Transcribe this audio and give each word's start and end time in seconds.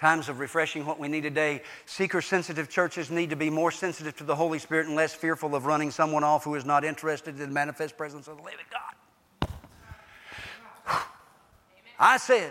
Times 0.00 0.30
of 0.30 0.40
refreshing 0.40 0.86
what 0.86 0.98
we 0.98 1.08
need 1.08 1.24
today. 1.24 1.60
Seeker 1.84 2.22
sensitive 2.22 2.70
churches 2.70 3.10
need 3.10 3.28
to 3.30 3.36
be 3.36 3.50
more 3.50 3.70
sensitive 3.70 4.16
to 4.16 4.24
the 4.24 4.34
Holy 4.34 4.58
Spirit 4.58 4.86
and 4.86 4.96
less 4.96 5.14
fearful 5.14 5.54
of 5.54 5.66
running 5.66 5.90
someone 5.90 6.24
off 6.24 6.42
who 6.44 6.54
is 6.54 6.64
not 6.64 6.84
interested 6.84 7.34
in 7.34 7.40
the 7.40 7.46
manifest 7.48 7.98
presence 7.98 8.26
of 8.26 8.38
the 8.38 8.42
living 8.42 8.64
God. 8.70 9.50
I 11.98 12.16
said, 12.16 12.50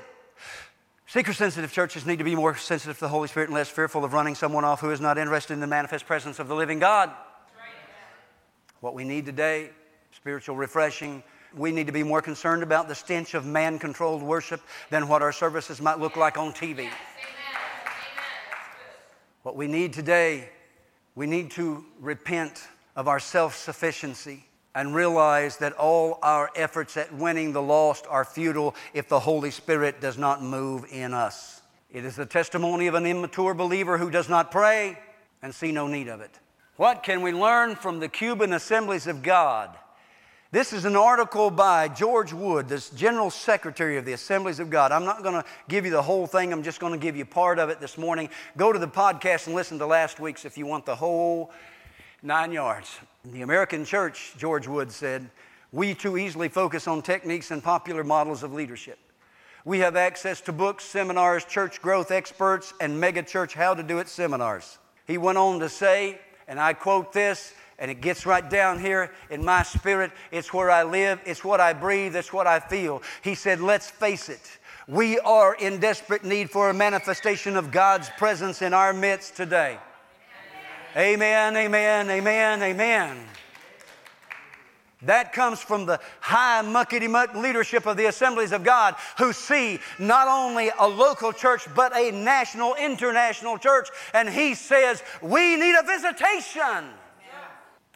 seeker 1.08 1.34
sensitive 1.34 1.72
churches 1.72 2.06
need 2.06 2.20
to 2.20 2.24
be 2.24 2.36
more 2.36 2.56
sensitive 2.56 2.98
to 2.98 3.06
the 3.06 3.10
Holy 3.10 3.28
Spirit 3.28 3.50
and 3.50 3.56
less 3.56 3.68
fearful 3.68 4.06
of 4.06 4.14
running 4.14 4.36
someone 4.36 4.64
off 4.64 4.82
who 4.82 4.92
is 4.92 5.02
not 5.02 5.18
interested 5.18 5.54
in 5.54 5.60
the 5.60 5.66
manifest 5.66 6.06
presence 6.06 6.38
of 6.38 6.48
the 6.48 6.56
living 6.56 6.78
God. 6.78 7.12
What 8.80 8.94
we 8.94 9.04
need 9.04 9.26
today, 9.26 9.72
spiritual 10.12 10.56
refreshing, 10.56 11.24
we 11.58 11.72
need 11.72 11.88
to 11.88 11.94
be 11.94 12.04
more 12.04 12.22
concerned 12.22 12.62
about 12.62 12.88
the 12.88 12.94
stench 12.94 13.34
of 13.34 13.44
man 13.44 13.80
controlled 13.80 14.22
worship 14.22 14.62
than 14.92 15.08
what 15.08 15.24
our 15.24 15.32
services 15.32 15.82
might 15.82 15.98
look 15.98 16.16
like 16.16 16.38
on 16.38 16.54
TV. 16.54 16.92
What 19.50 19.56
we 19.56 19.66
need 19.66 19.94
today, 19.94 20.48
we 21.16 21.26
need 21.26 21.50
to 21.54 21.84
repent 22.00 22.68
of 22.96 23.08
our 23.08 23.20
self 23.20 23.56
sufficiency 23.56 24.46
and 24.76 24.94
realize 24.94 25.58
that 25.58 25.74
all 25.74 26.20
our 26.22 26.52
efforts 26.56 26.96
at 26.98 27.12
winning 27.12 27.52
the 27.52 27.62
lost 27.62 28.06
are 28.08 28.24
futile 28.24 28.76
if 28.94 29.10
the 29.10 29.20
Holy 29.20 29.50
Spirit 29.50 30.02
does 30.02 30.20
not 30.20 30.44
move 30.44 30.86
in 30.92 31.16
us. 31.16 31.64
It 31.92 32.06
is 32.06 32.16
the 32.16 32.28
testimony 32.28 32.86
of 32.86 32.94
an 32.94 33.08
immature 33.08 33.56
believer 33.56 33.98
who 33.98 34.12
does 34.12 34.30
not 34.30 34.52
pray 34.52 35.00
and 35.42 35.56
see 35.56 35.72
no 35.72 35.88
need 35.88 36.10
of 36.10 36.22
it. 36.22 36.38
What 36.76 37.02
can 37.02 37.24
we 37.24 37.32
learn 37.32 37.76
from 37.76 38.00
the 38.00 38.08
Cuban 38.08 38.54
assemblies 38.54 39.08
of 39.08 39.24
God? 39.24 39.76
This 40.52 40.74
is 40.74 40.86
an 40.86 40.96
article 40.96 41.52
by 41.52 41.90
George 41.90 42.34
Wood, 42.34 42.70
the 42.70 42.84
General 42.96 43.30
Secretary 43.30 43.98
of 43.98 44.06
the 44.06 44.14
Assemblies 44.14 44.60
of 44.60 44.72
God. 44.72 44.92
I'm 44.92 45.06
not 45.06 45.22
going 45.22 45.36
to 45.36 45.46
give 45.68 45.86
you 45.86 45.92
the 45.92 46.02
whole 46.02 46.26
thing, 46.26 46.52
I'm 46.52 46.64
just 46.64 46.80
going 46.80 46.92
to 46.92 46.98
give 46.98 47.16
you 47.16 47.24
part 47.24 47.60
of 47.60 47.70
it 47.70 47.80
this 47.80 48.00
morning. 48.00 48.30
Go 48.58 48.74
to 48.74 48.80
the 48.80 48.88
podcast 48.88 49.46
and 49.46 49.56
listen 49.56 49.78
to 49.78 49.86
last 49.86 50.20
week's 50.20 50.46
if 50.46 50.58
you 50.58 50.66
want 50.66 50.88
the 50.88 50.96
whole 50.96 51.52
nine 52.24 52.52
yards. 52.52 53.00
The 53.26 53.44
American 53.44 53.86
church, 53.86 54.34
George 54.40 54.68
Wood 54.68 54.92
said, 54.92 55.30
we 55.72 55.94
too 55.94 56.18
easily 56.18 56.50
focus 56.50 56.88
on 56.88 57.04
techniques 57.04 57.52
and 57.52 57.64
popular 57.64 58.04
models 58.04 58.42
of 58.42 58.52
leadership. 58.52 58.98
We 59.66 59.78
have 59.80 59.96
access 59.96 60.42
to 60.42 60.52
books, 60.52 60.84
seminars, 60.84 61.46
church 61.46 61.80
growth 61.80 62.10
experts, 62.10 62.74
and 62.82 63.00
mega 63.00 63.22
church 63.22 63.54
how 63.54 63.76
to 63.76 63.84
do 63.84 64.00
it 64.00 64.08
seminars. 64.08 64.80
He 65.06 65.20
went 65.20 65.38
on 65.38 65.60
to 65.60 65.70
say, 65.70 66.20
and 66.48 66.60
I 66.60 66.74
quote 66.74 67.14
this 67.14 67.54
and 67.80 67.90
it 67.90 68.02
gets 68.02 68.26
right 68.26 68.48
down 68.48 68.80
here 68.80 69.12
in 69.30 69.44
my 69.44 69.64
spirit. 69.64 70.12
It's 70.32 70.54
where 70.54 70.70
I 70.70 70.84
live, 70.84 71.20
it's 71.26 71.44
what 71.44 71.60
I 71.60 71.74
breathe, 71.74 72.16
it's 72.16 72.34
what 72.34 72.46
I 72.46 72.60
feel. 72.60 73.02
He 73.24 73.36
said, 73.36 73.62
Let's 73.62 73.90
face 73.90 74.30
it. 74.30 74.60
We 74.88 75.20
are 75.20 75.54
in 75.56 75.80
desperate 75.80 76.24
need 76.24 76.50
for 76.50 76.70
a 76.70 76.74
manifestation 76.74 77.56
of 77.56 77.72
God's 77.72 78.10
presence 78.18 78.62
in 78.62 78.74
our 78.74 78.92
midst 78.92 79.36
today. 79.36 79.78
Amen, 80.98 81.56
amen, 81.56 82.10
amen, 82.10 82.64
amen. 82.64 83.18
That 85.04 85.32
comes 85.32 85.62
from 85.62 85.86
the 85.86 86.00
high 86.20 86.62
muckety 86.64 87.10
muck 87.10 87.34
leadership 87.34 87.86
of 87.86 87.96
the 87.96 88.08
assemblies 88.08 88.52
of 88.52 88.64
God 88.64 88.96
who 89.18 89.32
see 89.32 89.80
not 89.98 90.28
only 90.28 90.72
a 90.78 90.88
local 90.88 91.32
church 91.32 91.68
but 91.74 91.96
a 91.96 92.12
national, 92.12 92.76
international 92.76 93.58
church. 93.58 93.88
And 94.14 94.28
he 94.28 94.56
says, 94.56 95.02
We 95.22 95.56
need 95.56 95.76
a 95.76 95.84
visitation. 95.84 96.90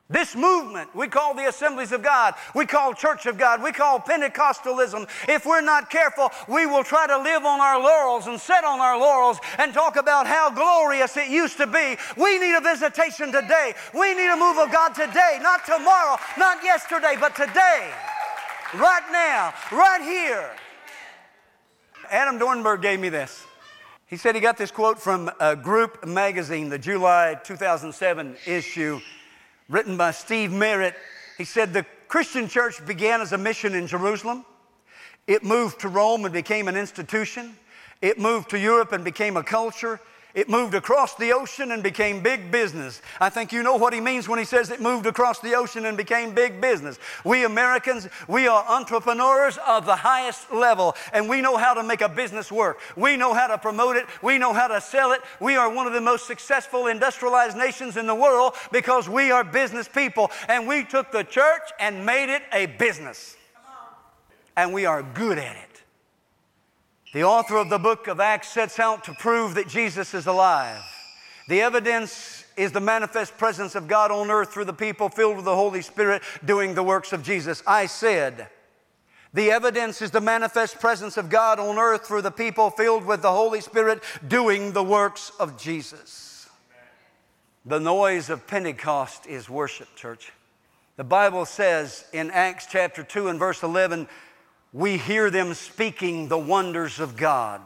This 0.09 0.36
movement 0.36 0.94
we 0.94 1.08
call 1.08 1.34
the 1.34 1.48
Assemblies 1.48 1.94
of 1.94 2.04
God, 2.04 2.36
we 2.54 2.66
call 2.66 2.94
Church 2.94 3.26
of 3.26 3.38
God, 3.38 3.64
we 3.64 3.72
call 3.72 4.00
Pentecostalism. 4.00 5.08
If 5.30 5.45
we're 5.45 5.62
not 5.62 5.90
careful, 5.90 6.30
we 6.48 6.66
will 6.66 6.83
try 6.83 7.08
to 7.08 7.17
live 7.17 7.45
on 7.45 7.61
our 7.61 7.82
laurels 7.82 8.27
and 8.27 8.39
sit 8.39 8.64
on 8.66 8.82
our 8.82 9.00
laurels 9.00 9.39
and 9.58 9.73
talk 9.73 9.95
about 9.95 10.27
how 10.27 10.52
glorious 10.52 11.16
it 11.16 11.30
used 11.30 11.58
to 11.58 11.67
be. 11.67 11.98
We 12.17 12.38
need 12.38 12.55
a 12.55 12.61
visitation 12.61 13.32
today. 13.32 13.73
We 13.94 14.14
need 14.14 14.27
a 14.27 14.36
move 14.36 14.58
of 14.58 14.72
God 14.72 14.89
today, 14.89 15.39
not 15.42 15.66
tomorrow, 15.66 16.17
not 16.38 16.61
yesterday, 16.64 17.16
but 17.17 17.33
today, 17.33 17.89
right 18.76 19.04
now, 19.10 19.54
right 19.72 20.02
here. 20.02 20.52
Adam 22.11 22.38
Dornberg 22.38 22.82
gave 22.82 23.00
me 23.00 23.08
this. 23.08 23.45
He 24.06 24.17
said 24.17 24.36
he 24.36 24.42
got 24.42 24.58
this 24.58 24.70
quote 24.70 25.00
from 25.00 25.32
a 25.39 25.56
Group 25.56 26.06
magazine, 26.06 26.67
the 26.70 26.77
July 26.77 27.39
2007 27.42 28.36
issue 28.45 29.00
written 29.70 29.98
by 29.98 30.12
Steve 30.12 30.52
Merritt. 30.52 30.96
He 31.38 31.46
said 31.46 31.74
the 31.74 31.86
Christian 32.08 32.48
church 32.48 32.86
began 32.86 33.22
as 33.22 33.34
a 33.34 33.38
mission 33.38 33.74
in 33.74 33.88
Jerusalem. 33.88 34.46
It 35.28 35.44
moved 35.44 35.82
to 35.82 35.90
Rome 35.90 36.26
and 36.26 36.34
became 36.34 36.68
an 36.68 36.76
institution. 36.76 37.58
It 38.02 38.20
moved 38.20 38.50
to 38.50 38.60
Europe 38.60 38.92
and 38.92 39.04
became 39.04 39.38
a 39.38 39.44
culture. 39.44 40.00
It 40.33 40.49
moved 40.49 40.73
across 40.73 41.14
the 41.14 41.32
ocean 41.32 41.71
and 41.71 41.83
became 41.83 42.21
big 42.21 42.49
business. 42.49 43.04
I 43.21 43.30
think 43.30 43.52
you 43.52 43.61
know 43.61 43.76
what 43.76 43.94
he 43.94 44.02
means 44.02 44.27
when 44.27 44.39
he 44.39 44.45
says 44.45 44.71
it 44.71 44.82
moved 44.82 45.05
across 45.05 45.39
the 45.39 45.54
ocean 45.54 45.86
and 45.86 45.95
became 45.95 46.33
big 46.33 46.60
business. 46.60 46.98
We 47.23 47.45
Americans, 47.45 48.08
we 48.27 48.48
are 48.48 48.66
entrepreneurs 48.67 49.60
of 49.67 49.86
the 49.86 49.95
highest 49.95 50.52
level, 50.52 50.95
and 51.14 51.30
we 51.30 51.42
know 51.42 51.55
how 51.55 51.76
to 51.76 51.83
make 51.83 52.02
a 52.02 52.10
business 52.10 52.52
work. 52.52 52.80
We 52.95 53.16
know 53.16 53.36
how 53.36 53.45
to 53.45 53.60
promote 53.60 53.95
it. 53.95 54.08
We 54.23 54.39
know 54.39 54.54
how 54.54 54.67
to 54.67 54.82
sell 54.82 55.11
it. 55.11 55.21
We 55.39 55.55
are 55.55 55.71
one 55.71 55.86
of 55.86 55.94
the 55.94 56.02
most 56.02 56.26
successful 56.26 56.88
industrialized 56.88 57.55
nations 57.55 57.95
in 57.95 58.08
the 58.08 58.15
world 58.15 58.54
because 58.71 59.08
we 59.08 59.30
are 59.30 59.44
business 59.44 59.88
people, 59.88 60.32
and 60.48 60.67
we 60.67 60.83
took 60.83 61.11
the 61.11 61.23
church 61.23 61.61
and 61.80 62.08
made 62.08 62.33
it 62.33 62.42
a 62.52 62.65
business. 62.65 63.38
And 64.58 64.73
we 64.73 64.88
are 64.88 65.04
good 65.04 65.38
at 65.38 65.55
it. 65.55 65.73
The 67.14 67.24
author 67.24 67.58
of 67.58 67.70
the 67.70 67.78
book 67.78 68.08
of 68.08 68.20
Acts 68.20 68.50
sets 68.50 68.80
out 68.80 69.04
to 69.04 69.14
prove 69.14 69.56
that 69.56 69.68
Jesus 69.68 70.14
is 70.14 70.26
alive. 70.26 70.82
The 71.48 71.62
evidence 71.62 72.44
is 72.58 72.72
the 72.72 72.82
manifest 72.82 73.38
presence 73.38 73.76
of 73.76 73.88
God 73.88 74.12
on 74.12 74.32
earth 74.32 74.52
through 74.52 74.66
the 74.66 74.74
people 74.74 75.10
filled 75.10 75.36
with 75.36 75.46
the 75.46 75.56
Holy 75.56 75.82
Spirit 75.82 76.24
doing 76.44 76.74
the 76.74 76.84
works 76.84 77.14
of 77.14 77.24
Jesus. 77.24 77.62
I 77.68 77.86
said, 77.86 78.48
the 79.34 79.52
evidence 79.52 80.02
is 80.02 80.12
the 80.12 80.22
manifest 80.22 80.80
presence 80.80 81.18
of 81.18 81.30
God 81.30 81.60
on 81.60 81.80
earth 81.80 82.06
through 82.06 82.22
the 82.22 82.32
people 82.32 82.70
filled 82.70 83.04
with 83.06 83.24
the 83.24 83.32
Holy 83.32 83.62
Spirit 83.62 84.04
doing 84.28 84.74
the 84.74 84.84
works 84.84 85.32
of 85.40 85.58
Jesus. 85.58 86.48
The 87.66 87.80
noise 87.80 88.30
of 88.30 88.45
Pentecost 88.45 89.26
is 89.26 89.50
worship, 89.50 89.88
church. 89.95 90.32
The 90.98 91.04
Bible 91.04 91.45
says 91.45 92.06
in 92.14 92.30
Acts 92.30 92.68
chapter 92.70 93.04
2 93.04 93.30
and 93.30 93.40
verse 93.40 93.64
11, 93.64 94.08
we 94.73 94.98
hear 94.98 95.30
them 95.30 95.54
speaking 95.54 96.28
the 96.28 96.38
wonders 96.38 97.00
of 97.00 97.16
God. 97.16 97.61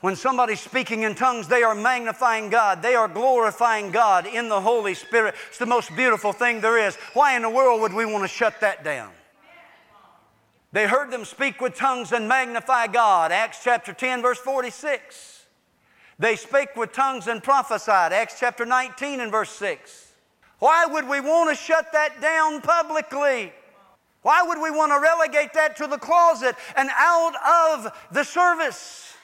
When 0.00 0.16
somebody's 0.16 0.60
speaking 0.60 1.02
in 1.04 1.14
tongues, 1.14 1.48
they 1.48 1.62
are 1.62 1.74
magnifying 1.74 2.50
God. 2.50 2.82
They 2.82 2.94
are 2.94 3.08
glorifying 3.08 3.90
God 3.90 4.26
in 4.26 4.48
the 4.48 4.60
Holy 4.60 4.94
Spirit. 4.94 5.34
It's 5.48 5.58
the 5.58 5.66
most 5.66 5.94
beautiful 5.96 6.32
thing 6.32 6.60
there 6.60 6.76
is. 6.76 6.96
Why 7.14 7.36
in 7.36 7.42
the 7.42 7.50
world 7.50 7.80
would 7.80 7.94
we 7.94 8.04
want 8.04 8.24
to 8.24 8.28
shut 8.28 8.60
that 8.60 8.84
down? 8.84 9.12
They 10.72 10.86
heard 10.86 11.10
them 11.10 11.24
speak 11.24 11.60
with 11.60 11.74
tongues 11.74 12.12
and 12.12 12.28
magnify 12.28 12.88
God. 12.88 13.30
Acts 13.30 13.60
chapter 13.62 13.92
10, 13.92 14.22
verse 14.22 14.38
46. 14.38 15.46
They 16.18 16.36
spake 16.36 16.76
with 16.76 16.92
tongues 16.92 17.28
and 17.28 17.42
prophesied. 17.42 18.12
Acts 18.12 18.36
chapter 18.40 18.66
19 18.66 19.20
and 19.20 19.30
verse 19.30 19.50
6. 19.50 20.12
Why 20.58 20.86
would 20.86 21.08
we 21.08 21.20
want 21.20 21.50
to 21.50 21.56
shut 21.56 21.92
that 21.92 22.20
down 22.20 22.60
publicly? 22.60 23.52
Why 24.22 24.42
would 24.42 24.60
we 24.60 24.70
want 24.70 24.92
to 24.92 25.00
relegate 25.00 25.52
that 25.54 25.76
to 25.76 25.86
the 25.86 25.98
closet 25.98 26.56
and 26.76 26.90
out 26.96 27.34
of 27.84 27.92
the 28.10 28.24
service? 28.24 29.14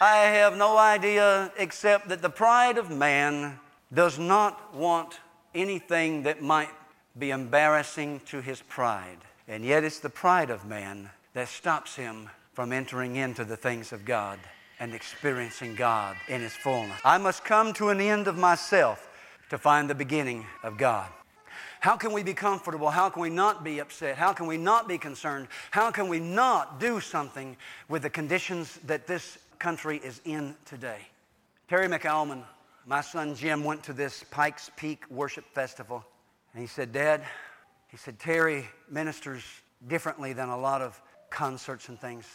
I 0.00 0.16
have 0.16 0.56
no 0.56 0.76
idea 0.76 1.50
except 1.56 2.08
that 2.08 2.22
the 2.22 2.30
pride 2.30 2.78
of 2.78 2.90
man 2.90 3.58
does 3.92 4.18
not 4.18 4.74
want 4.74 5.20
anything 5.54 6.22
that 6.24 6.42
might 6.42 6.70
be 7.18 7.30
embarrassing 7.30 8.20
to 8.26 8.40
his 8.40 8.60
pride. 8.62 9.18
And 9.48 9.64
yet 9.64 9.84
it's 9.84 10.00
the 10.00 10.10
pride 10.10 10.50
of 10.50 10.66
man 10.66 11.10
that 11.34 11.48
stops 11.48 11.96
him 11.96 12.28
from 12.52 12.72
entering 12.72 13.16
into 13.16 13.44
the 13.44 13.56
things 13.56 13.92
of 13.92 14.04
God 14.04 14.38
and 14.78 14.94
experiencing 14.94 15.74
God 15.74 16.16
in 16.28 16.40
his 16.40 16.52
fullness. 16.52 17.00
I 17.04 17.18
must 17.18 17.44
come 17.44 17.72
to 17.74 17.88
an 17.88 18.00
end 18.00 18.28
of 18.28 18.36
myself 18.36 19.08
to 19.50 19.58
find 19.58 19.88
the 19.88 19.94
beginning 19.94 20.46
of 20.62 20.76
God. 20.76 21.10
How 21.80 21.96
can 21.96 22.12
we 22.12 22.22
be 22.22 22.34
comfortable? 22.34 22.90
How 22.90 23.08
can 23.10 23.22
we 23.22 23.30
not 23.30 23.64
be 23.64 23.78
upset? 23.80 24.16
How 24.16 24.32
can 24.32 24.46
we 24.46 24.56
not 24.56 24.88
be 24.88 24.98
concerned? 24.98 25.48
How 25.70 25.90
can 25.90 26.08
we 26.08 26.18
not 26.18 26.80
do 26.80 27.00
something 27.00 27.56
with 27.88 28.02
the 28.02 28.10
conditions 28.10 28.78
that 28.86 29.06
this 29.06 29.38
country 29.58 30.00
is 30.02 30.20
in 30.24 30.54
today? 30.64 31.00
Terry 31.68 31.88
MacAlmon, 31.88 32.42
my 32.86 33.00
son 33.00 33.34
Jim, 33.34 33.64
went 33.64 33.82
to 33.84 33.92
this 33.92 34.24
Pikes 34.30 34.70
Peak 34.76 35.04
Worship 35.10 35.44
Festival. 35.54 36.04
And 36.52 36.60
he 36.60 36.66
said, 36.66 36.92
Dad, 36.92 37.22
he 37.88 37.96
said, 37.96 38.18
Terry 38.18 38.68
ministers 38.90 39.42
differently 39.86 40.32
than 40.32 40.48
a 40.48 40.58
lot 40.58 40.82
of 40.82 41.00
concerts 41.30 41.88
and 41.88 42.00
things. 42.00 42.26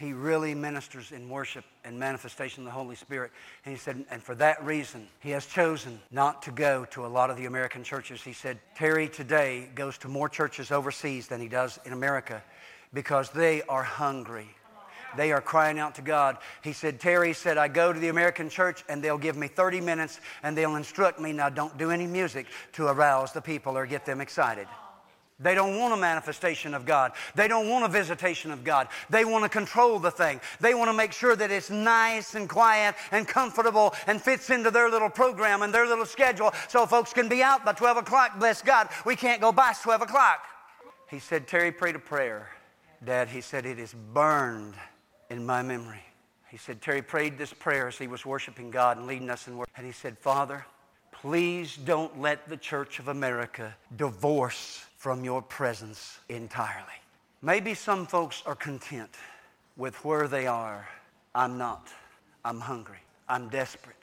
He 0.00 0.14
really 0.14 0.54
ministers 0.54 1.12
in 1.12 1.28
worship 1.28 1.64
and 1.84 1.98
manifestation 1.98 2.62
of 2.62 2.64
the 2.64 2.70
Holy 2.70 2.96
Spirit. 2.96 3.32
And 3.66 3.74
he 3.74 3.78
said, 3.78 4.02
and 4.10 4.22
for 4.22 4.34
that 4.36 4.64
reason, 4.64 5.06
he 5.20 5.28
has 5.32 5.44
chosen 5.44 6.00
not 6.10 6.40
to 6.44 6.50
go 6.50 6.86
to 6.86 7.04
a 7.04 7.08
lot 7.08 7.28
of 7.28 7.36
the 7.36 7.44
American 7.44 7.84
churches. 7.84 8.22
He 8.22 8.32
said, 8.32 8.58
Terry 8.74 9.10
today 9.10 9.68
goes 9.74 9.98
to 9.98 10.08
more 10.08 10.30
churches 10.30 10.70
overseas 10.70 11.28
than 11.28 11.38
he 11.38 11.48
does 11.48 11.78
in 11.84 11.92
America 11.92 12.42
because 12.94 13.28
they 13.28 13.60
are 13.68 13.82
hungry 13.82 14.48
They 15.16 15.32
are 15.32 15.40
crying 15.40 15.78
out 15.78 15.96
to 15.96 16.02
God. 16.02 16.38
He 16.62 16.72
said, 16.72 17.00
Terry 17.00 17.32
said, 17.32 17.58
I 17.58 17.68
go 17.68 17.92
to 17.92 17.98
the 17.98 18.08
American 18.08 18.48
church 18.48 18.84
and 18.88 19.02
they'll 19.02 19.18
give 19.18 19.36
me 19.36 19.48
30 19.48 19.80
minutes 19.80 20.20
and 20.42 20.56
they'll 20.56 20.76
instruct 20.76 21.20
me. 21.20 21.32
Now, 21.32 21.48
don't 21.48 21.76
do 21.76 21.90
any 21.90 22.06
music 22.06 22.46
to 22.72 22.86
arouse 22.86 23.32
the 23.32 23.42
people 23.42 23.76
or 23.76 23.86
get 23.86 24.06
them 24.06 24.20
excited. 24.20 24.66
They 25.42 25.54
don't 25.54 25.78
want 25.78 25.94
a 25.94 25.96
manifestation 25.96 26.74
of 26.74 26.84
God. 26.84 27.12
They 27.34 27.48
don't 27.48 27.68
want 27.68 27.86
a 27.86 27.88
visitation 27.88 28.50
of 28.50 28.62
God. 28.62 28.88
They 29.08 29.24
want 29.24 29.42
to 29.44 29.48
control 29.48 29.98
the 29.98 30.10
thing. 30.10 30.40
They 30.60 30.74
want 30.74 30.88
to 30.90 30.92
make 30.92 31.12
sure 31.12 31.34
that 31.34 31.50
it's 31.50 31.70
nice 31.70 32.34
and 32.34 32.48
quiet 32.48 32.94
and 33.10 33.26
comfortable 33.26 33.94
and 34.06 34.20
fits 34.20 34.50
into 34.50 34.70
their 34.70 34.90
little 34.90 35.08
program 35.08 35.62
and 35.62 35.72
their 35.72 35.86
little 35.86 36.04
schedule 36.04 36.52
so 36.68 36.84
folks 36.84 37.14
can 37.14 37.28
be 37.28 37.42
out 37.42 37.64
by 37.64 37.72
12 37.72 37.98
o'clock. 37.98 38.38
Bless 38.38 38.60
God. 38.60 38.88
We 39.06 39.16
can't 39.16 39.40
go 39.40 39.50
past 39.50 39.82
12 39.82 40.02
o'clock. 40.02 40.44
He 41.08 41.18
said, 41.18 41.48
Terry 41.48 41.72
prayed 41.72 41.96
a 41.96 42.00
prayer. 42.00 42.50
Dad, 43.02 43.28
he 43.28 43.40
said, 43.40 43.64
it 43.64 43.78
is 43.78 43.94
burned 44.12 44.74
in 45.30 45.46
my 45.46 45.62
memory. 45.62 46.04
He 46.50 46.58
said, 46.58 46.82
Terry 46.82 47.00
prayed 47.00 47.38
this 47.38 47.52
prayer 47.52 47.88
as 47.88 47.96
he 47.96 48.08
was 48.08 48.26
worshiping 48.26 48.70
God 48.70 48.98
and 48.98 49.06
leading 49.06 49.30
us 49.30 49.48
in 49.48 49.56
worship. 49.56 49.72
And 49.76 49.86
he 49.86 49.92
said, 49.92 50.18
Father, 50.18 50.66
please 51.12 51.76
don't 51.76 52.20
let 52.20 52.46
the 52.48 52.56
Church 52.58 52.98
of 52.98 53.08
America 53.08 53.74
divorce 53.96 54.84
from 55.00 55.24
your 55.24 55.40
presence 55.40 56.18
entirely. 56.28 56.84
Maybe 57.40 57.72
some 57.72 58.06
folks 58.06 58.42
are 58.44 58.54
content 58.54 59.08
with 59.78 60.04
where 60.04 60.28
they 60.28 60.46
are. 60.46 60.86
I'm 61.34 61.56
not. 61.56 61.88
I'm 62.44 62.60
hungry. 62.60 62.98
I'm 63.26 63.48
desperate. 63.48 63.96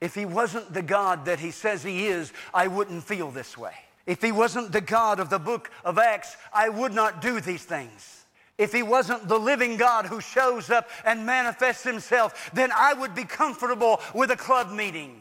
If 0.00 0.14
he 0.14 0.24
wasn't 0.24 0.72
the 0.72 0.80
God 0.80 1.24
that 1.24 1.40
he 1.40 1.50
says 1.50 1.82
he 1.82 2.06
is, 2.06 2.32
I 2.54 2.68
wouldn't 2.68 3.02
feel 3.02 3.32
this 3.32 3.58
way. 3.58 3.74
If 4.06 4.22
he 4.22 4.30
wasn't 4.30 4.70
the 4.70 4.80
God 4.80 5.18
of 5.18 5.28
the 5.28 5.40
book 5.40 5.72
of 5.84 5.98
Acts, 5.98 6.36
I 6.52 6.68
would 6.68 6.94
not 6.94 7.20
do 7.20 7.40
these 7.40 7.64
things. 7.64 8.24
If 8.56 8.72
he 8.72 8.84
wasn't 8.84 9.26
the 9.26 9.40
living 9.40 9.76
God 9.76 10.06
who 10.06 10.20
shows 10.20 10.70
up 10.70 10.88
and 11.04 11.26
manifests 11.26 11.82
himself, 11.82 12.52
then 12.54 12.70
I 12.72 12.94
would 12.94 13.16
be 13.16 13.24
comfortable 13.24 14.00
with 14.14 14.30
a 14.30 14.36
club 14.36 14.70
meeting. 14.70 15.20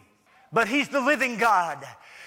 But 0.52 0.68
he's 0.68 0.90
the 0.90 1.02
living 1.02 1.38
God. 1.38 1.84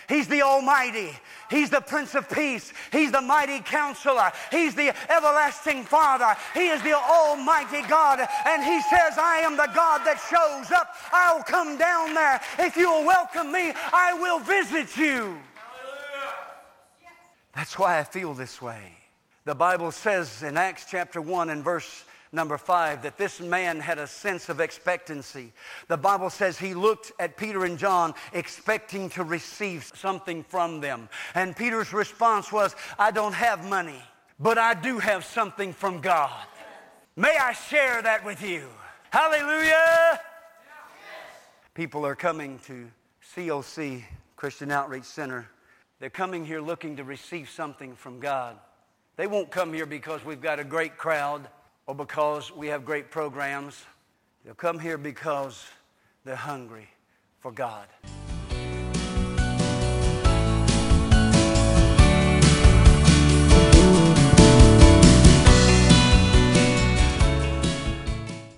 He's 0.09 0.29
the 0.29 0.43
Almighty. 0.43 1.11
He's 1.51 1.71
the 1.71 1.81
Prince 1.81 2.15
of 2.15 2.29
Peace. 2.29 2.73
He's 2.93 3.13
the 3.13 3.21
mighty 3.21 3.61
counselor. 3.61 4.33
He's 4.51 4.75
the 4.75 4.95
everlasting 5.11 5.85
Father. 5.85 6.37
He 6.55 6.69
is 6.69 6.83
the 6.83 6.97
Almighty 6.97 7.83
God. 7.89 8.21
And 8.47 8.63
He 8.63 8.81
says, 8.83 9.19
I 9.19 9.41
am 9.45 9.57
the 9.57 9.71
God 9.75 10.03
that 10.05 10.19
shows 10.31 10.73
up. 10.73 10.95
I'll 11.13 11.43
come 11.43 11.79
down 11.79 12.15
there. 12.15 12.41
If 12.59 12.77
you'll 12.77 13.05
welcome 13.05 13.53
me, 13.53 13.73
I 13.93 14.15
will 14.15 14.39
visit 14.41 14.97
you. 14.97 15.37
That's 17.55 17.79
why 17.79 17.99
I 17.99 18.05
feel 18.05 18.35
this 18.35 18.61
way. 18.61 18.93
The 19.45 19.55
Bible 19.55 19.93
says 19.93 20.43
in 20.43 20.57
Acts 20.57 20.87
chapter 20.91 21.23
1 21.23 21.51
and 21.51 21.65
verse 21.65 22.05
number 22.37 22.57
5 22.57 23.03
that 23.03 23.19
this 23.19 23.41
man 23.41 23.81
had 23.81 23.99
a 23.99 24.07
sense 24.07 24.49
of 24.49 24.61
expectancy. 24.61 25.53
The 25.89 25.97
Bible 25.97 26.31
says 26.31 26.57
he 26.57 26.75
looked 26.75 27.11
at 27.19 27.37
Peter 27.37 27.65
and 27.65 27.77
John 27.77 28.15
expecting 28.33 29.09
to 29.11 29.25
receive 29.25 29.91
something 29.97 30.45
from 30.45 30.81
them. 30.81 31.09
And 31.35 31.57
Peter's 31.57 31.93
response 31.93 32.53
was, 32.53 32.77
I 32.99 33.11
don't 33.11 33.33
have 33.33 33.69
money, 33.69 34.01
but 34.39 34.59
I 34.59 34.75
do 34.75 35.01
have 35.01 35.25
something 35.25 35.73
from 35.73 36.01
God. 36.01 36.47
May 37.17 37.37
I 37.37 37.55
share 37.55 38.03
that 38.03 38.25
with 38.25 38.43
you? 38.43 38.69
Hallelujah! 39.11 40.21
People 41.73 42.07
are 42.07 42.15
coming 42.15 42.59
to 42.67 42.87
COC, 43.35 44.05
Christian 44.37 44.71
Outreach 44.71 45.05
Center. 45.05 45.49
They're 45.99 46.11
coming 46.11 46.45
here 46.45 46.61
looking 46.61 46.97
to 46.97 47.05
receive 47.05 47.49
something 47.49 47.97
from 47.97 48.21
God. 48.21 48.59
They 49.17 49.27
won't 49.27 49.51
come 49.51 49.73
here 49.73 49.87
because 49.87 50.25
we've 50.25 50.43
got 50.43 50.61
a 50.61 50.65
great 50.65 50.99
crowd 50.99 51.49
or 51.87 51.95
because 51.95 52.55
we 52.55 52.67
have 52.69 52.85
great 52.85 53.11
programs. 53.11 53.85
They'll 54.45 54.55
come 54.55 54.79
here 54.79 54.99
because 54.99 55.65
they're 56.25 56.37
hungry 56.37 56.89
for 57.41 57.53
God. 57.53 57.87